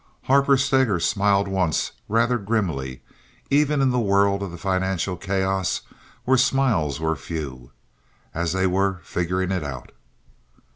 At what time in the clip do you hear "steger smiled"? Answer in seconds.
0.57-1.47